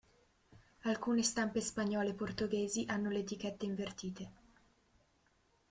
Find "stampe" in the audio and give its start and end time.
1.21-1.59